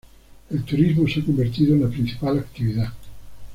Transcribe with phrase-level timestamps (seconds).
[0.49, 2.91] El turismo se ha convertido en la principal actividad.